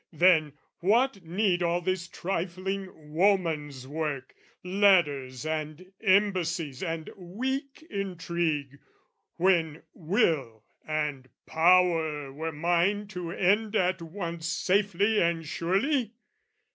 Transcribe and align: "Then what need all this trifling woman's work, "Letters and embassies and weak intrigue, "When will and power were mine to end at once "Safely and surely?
"Then 0.11 0.53
what 0.79 1.23
need 1.23 1.61
all 1.61 1.79
this 1.79 2.07
trifling 2.07 3.13
woman's 3.13 3.87
work, 3.87 4.33
"Letters 4.63 5.45
and 5.45 5.91
embassies 6.01 6.81
and 6.81 7.07
weak 7.15 7.85
intrigue, 7.87 8.79
"When 9.37 9.83
will 9.93 10.63
and 10.87 11.29
power 11.45 12.33
were 12.33 12.51
mine 12.51 13.09
to 13.09 13.29
end 13.29 13.75
at 13.75 14.01
once 14.01 14.47
"Safely 14.47 15.21
and 15.21 15.45
surely? 15.45 16.13